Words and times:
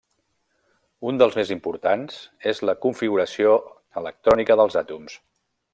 Un 1.09 1.19
dels 1.21 1.37
més 1.41 1.51
importants 1.55 2.17
és 2.53 2.63
la 2.69 2.75
configuració 2.87 3.55
electrònica 4.03 4.63
dels 4.63 4.83
àtoms. 4.83 5.21